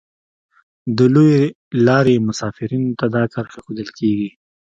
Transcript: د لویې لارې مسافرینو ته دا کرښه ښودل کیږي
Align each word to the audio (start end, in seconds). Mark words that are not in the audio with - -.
د 0.97 0.99
لویې 1.15 1.43
لارې 1.87 2.15
مسافرینو 2.27 2.97
ته 2.99 3.05
دا 3.15 3.23
کرښه 3.33 3.59
ښودل 3.63 3.89
کیږي 3.97 4.29